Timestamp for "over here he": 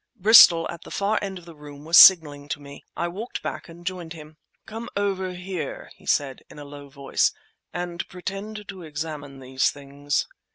4.97-6.07